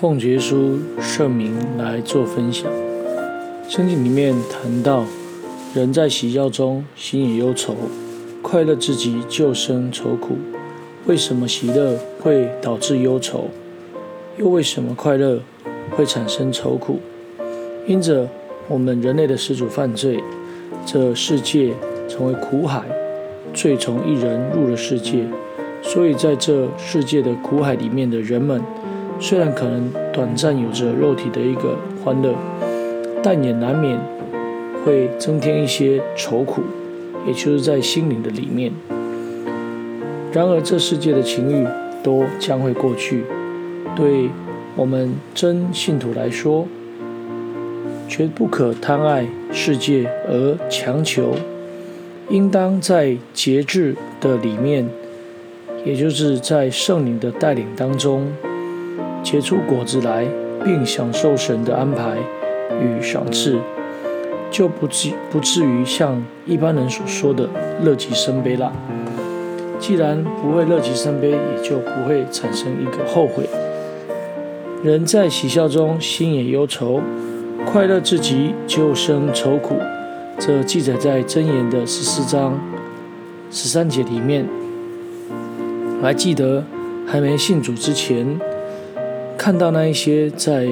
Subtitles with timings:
[0.00, 2.72] 奉耶稣圣名来做分享。
[3.68, 5.04] 圣经里面谈到，
[5.74, 7.74] 人在喜笑中，心也忧愁；
[8.40, 10.38] 快乐之极，就生愁苦。
[11.04, 13.48] 为什么喜乐会导致忧愁？
[14.38, 15.38] 又为什么快乐
[15.90, 16.98] 会产生愁苦？
[17.86, 18.26] 因着
[18.68, 20.18] 我们人类的始祖犯罪，
[20.86, 21.74] 这世界
[22.08, 22.82] 成为苦海，
[23.52, 25.26] 罪从一人入了世界，
[25.82, 28.62] 所以在这世界的苦海里面的人们。
[29.22, 32.34] 虽然可能短暂有着肉体的一个欢乐，
[33.22, 34.00] 但也难免
[34.82, 36.62] 会增添一些愁苦，
[37.26, 38.72] 也就是在心灵的里面。
[40.32, 41.66] 然而，这世界的情欲
[42.02, 43.24] 都将会过去，
[43.94, 44.30] 对
[44.74, 46.66] 我们真信徒来说，
[48.08, 51.34] 绝不可贪爱世界而强求，
[52.30, 54.88] 应当在节制的里面，
[55.84, 58.26] 也就是在圣灵的带领当中。
[59.22, 60.26] 结出果子来，
[60.64, 62.16] 并享受神的安排
[62.80, 63.58] 与赏赐，
[64.50, 67.48] 就不至不至于像一般人所说的
[67.82, 68.72] 乐极生悲了。
[69.78, 73.48] 既然不会乐极生悲，也就不会产生一个后悔。
[74.82, 77.00] 人在喜笑中，心也忧愁；
[77.64, 79.76] 快乐至极，就生愁苦。
[80.38, 82.58] 这记载在箴言的十四章
[83.50, 84.46] 十三节里面。
[86.02, 86.64] 还记得
[87.06, 88.38] 还没信主之前。
[89.40, 90.68] 看到那一些在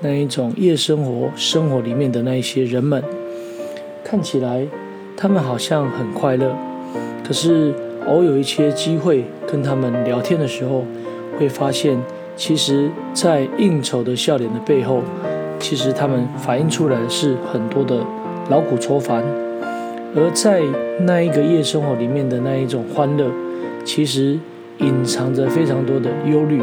[0.00, 3.04] 那一种夜生活生活里面的那一些人们，
[4.02, 4.66] 看起来
[5.14, 6.56] 他们好像很快乐，
[7.22, 7.74] 可是
[8.06, 10.86] 偶有一些机会跟他们聊天的时候，
[11.38, 11.98] 会发现
[12.34, 15.02] 其实，在应酬的笑脸的背后，
[15.58, 18.02] 其实他们反映出来的是很多的
[18.48, 19.22] 劳苦愁烦，
[20.14, 20.62] 而在
[21.00, 23.30] 那一个夜生活里面的那一种欢乐，
[23.84, 24.38] 其实
[24.78, 26.62] 隐藏着非常多的忧虑。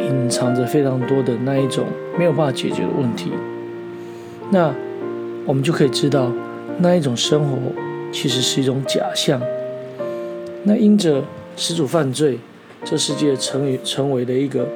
[0.00, 1.86] 隐藏着非常多的那一种
[2.18, 3.32] 没有办法解决的问题，
[4.50, 4.74] 那
[5.46, 6.30] 我们就可以知道，
[6.78, 7.56] 那一种生活
[8.12, 9.40] 其实是一种假象。
[10.64, 11.22] 那因着
[11.56, 12.38] 始祖犯罪，
[12.84, 14.68] 这世界成为成为了一个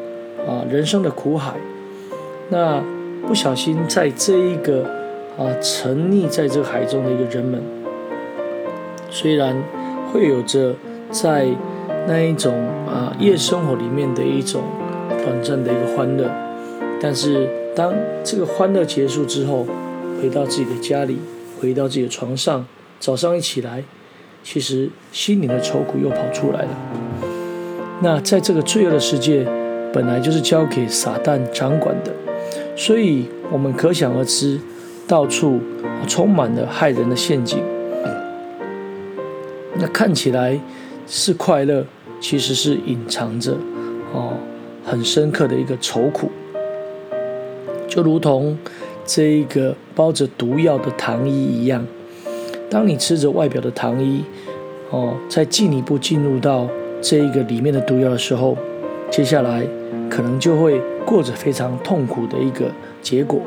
[0.47, 1.55] 啊人生的苦海。
[2.51, 2.83] 那
[3.27, 4.85] 不小心在这一个
[5.39, 7.63] 啊沉溺在这个海中的一个人们，
[9.11, 9.63] 虽然
[10.13, 10.75] 会有着
[11.11, 11.47] 在
[12.07, 12.55] 那一种
[12.87, 14.63] 啊夜生活里面的一种。
[15.29, 16.27] 短暂的一个欢乐，
[16.99, 17.47] 但是
[17.77, 17.93] 当
[18.25, 19.67] 这个欢乐结束之后，
[20.19, 21.19] 回到自己的家里，
[21.61, 22.67] 回到自己的床上，
[22.99, 23.85] 早上一起来，
[24.43, 26.69] 其实心里的愁苦又跑出来了。
[28.01, 29.47] 那在这个罪恶的世界，
[29.93, 32.11] 本来就是交给撒旦掌管的，
[32.75, 34.59] 所以我们可想而知，
[35.07, 35.61] 到处
[36.07, 37.59] 充满了害人的陷阱。
[39.75, 40.59] 那看起来
[41.07, 41.85] 是快乐，
[42.19, 43.53] 其实是隐藏着
[44.15, 44.33] 哦。
[44.89, 46.31] 很深刻的一个愁苦，
[47.87, 48.57] 就如同
[49.05, 51.85] 这一个包着毒药的糖衣一样。
[52.71, 54.25] 当你吃着外表的糖衣，
[54.91, 56.67] 哦，再进一步进入到
[57.03, 58.57] 这一个里面的毒药的时候，
[59.11, 59.63] 接下来
[60.09, 62.71] 可能就会过着非常痛苦的一个
[63.03, 63.43] 结果。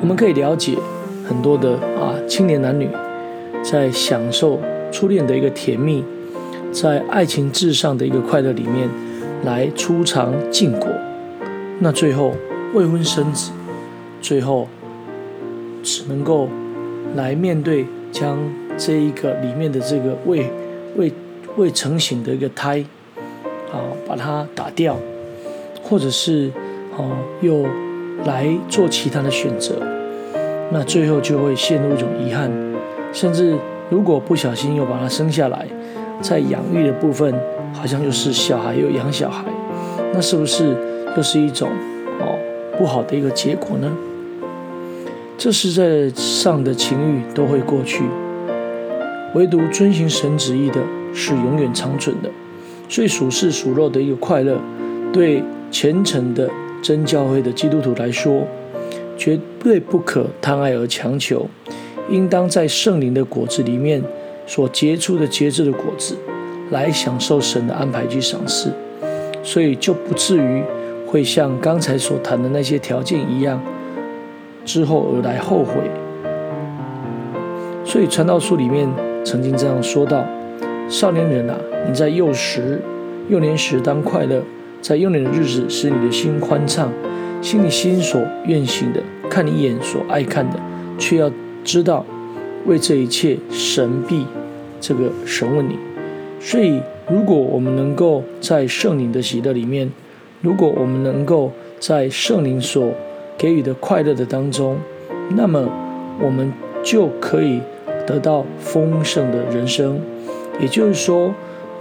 [0.00, 0.76] 我们可以了解
[1.24, 2.88] 很多的啊青年男女
[3.62, 4.58] 在享受
[4.90, 6.02] 初恋的一个甜蜜，
[6.72, 8.88] 在爱情至上的一个快乐里面。
[9.44, 10.88] 来初尝禁果，
[11.80, 12.32] 那最后
[12.74, 13.50] 未婚生子，
[14.20, 14.68] 最后
[15.82, 16.48] 只能够
[17.16, 18.38] 来面对将
[18.78, 20.48] 这一个里面的这个未
[20.96, 21.12] 未
[21.56, 22.84] 未成型的一个胎，
[23.72, 24.96] 啊，把它打掉，
[25.82, 26.48] 或者是
[26.96, 27.02] 啊
[27.40, 27.66] 又
[28.24, 29.74] 来做其他的选择，
[30.70, 32.48] 那最后就会陷入一种遗憾，
[33.12, 33.56] 甚至
[33.90, 35.66] 如果不小心又把它生下来，
[36.20, 37.34] 在养育的部分。
[37.72, 39.44] 好像又是小孩又养小孩，
[40.12, 40.76] 那是不是
[41.16, 41.68] 又是一种
[42.20, 42.38] 哦
[42.78, 43.90] 不好的一个结果呢？
[45.36, 48.04] 这世在上的情欲都会过去，
[49.34, 50.80] 唯独遵行神旨意的
[51.12, 52.30] 是永远长存的。
[52.88, 54.60] 所以属世属肉的一个快乐，
[55.12, 56.48] 对虔诚的
[56.82, 58.46] 真教会的基督徒来说，
[59.16, 61.48] 绝对不可贪爱而强求，
[62.08, 64.02] 应当在圣灵的果子里面
[64.46, 66.14] 所结出的节制的果子。
[66.72, 68.72] 来享受神的安排及赏赐，
[69.42, 70.64] 所以就不至于
[71.06, 73.62] 会像刚才所谈的那些条件一样，
[74.64, 75.74] 之后而来后悔。
[77.84, 78.88] 所以传道书里面
[79.22, 80.24] 曾经这样说道
[80.88, 81.54] ：“少年人啊，
[81.86, 82.80] 你在幼时、
[83.28, 84.42] 幼年时当快乐，
[84.80, 86.90] 在幼年的日子使你的心欢畅，
[87.42, 90.58] 心里心所愿行的，看你一眼所爱看的，
[90.96, 91.30] 却要
[91.62, 92.06] 知道，
[92.64, 94.26] 为这一切神必
[94.80, 95.76] 这个审问你。”
[96.44, 99.88] 所以，如果我们能够在圣灵的喜乐里面，
[100.40, 102.92] 如果我们能够在圣灵所
[103.38, 104.76] 给予的快乐的当中，
[105.36, 105.68] 那么
[106.20, 106.52] 我们
[106.82, 107.60] 就可以
[108.04, 110.00] 得到丰盛的人生。
[110.60, 111.32] 也就是说，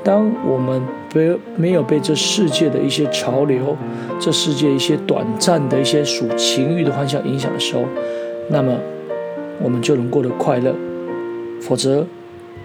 [0.03, 0.79] 当我们
[1.13, 3.75] 没没有被这世界的一些潮流、
[4.19, 7.81] 这世界一些短暂的一些属情欲的幻想影响的时候，
[8.49, 8.77] 那么
[9.59, 10.73] 我们就能过得快乐。
[11.59, 12.05] 否则，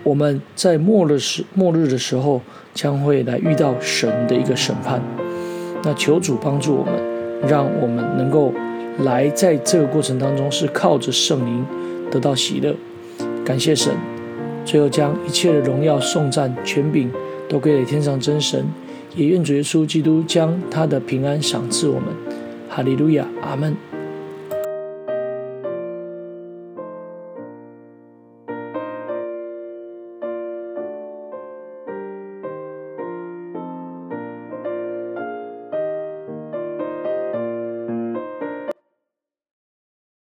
[0.07, 2.41] 我们在末日时末日的时候
[2.73, 5.03] 将会来遇到神的一个审判。
[5.83, 6.95] 那求主帮助我们，
[7.49, 8.55] 让我们能够
[9.01, 11.67] 来在这个过程当中是靠着圣灵
[12.09, 12.73] 得到喜乐。
[13.45, 13.93] 感谢神，
[14.65, 17.11] 最后将一切的荣耀、颂赞、权柄
[17.49, 18.65] 都归给天上真神。
[19.17, 22.05] 也愿主耶稣基督将他的平安赏赐我们。
[22.69, 23.75] 哈利路亚，阿门。